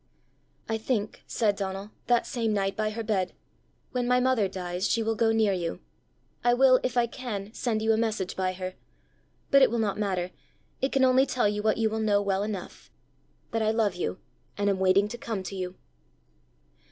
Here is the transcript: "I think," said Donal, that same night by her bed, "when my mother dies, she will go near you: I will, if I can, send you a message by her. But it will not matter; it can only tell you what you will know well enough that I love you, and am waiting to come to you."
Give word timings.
"I 0.67 0.79
think," 0.79 1.21
said 1.27 1.55
Donal, 1.55 1.91
that 2.07 2.25
same 2.25 2.53
night 2.53 2.75
by 2.75 2.89
her 2.89 3.03
bed, 3.03 3.33
"when 3.91 4.07
my 4.07 4.19
mother 4.19 4.47
dies, 4.47 4.89
she 4.89 5.03
will 5.03 5.13
go 5.13 5.31
near 5.31 5.53
you: 5.53 5.79
I 6.43 6.55
will, 6.55 6.79
if 6.81 6.97
I 6.97 7.05
can, 7.05 7.53
send 7.53 7.83
you 7.83 7.93
a 7.93 7.97
message 7.97 8.35
by 8.35 8.53
her. 8.53 8.73
But 9.51 9.61
it 9.61 9.69
will 9.69 9.77
not 9.77 9.99
matter; 9.99 10.31
it 10.81 10.91
can 10.91 11.03
only 11.05 11.27
tell 11.27 11.47
you 11.47 11.61
what 11.61 11.77
you 11.77 11.87
will 11.87 11.99
know 11.99 12.19
well 12.19 12.41
enough 12.41 12.89
that 13.51 13.61
I 13.61 13.69
love 13.69 13.93
you, 13.93 14.17
and 14.57 14.71
am 14.71 14.79
waiting 14.79 15.07
to 15.07 15.19
come 15.19 15.43
to 15.43 15.55
you." 15.55 15.75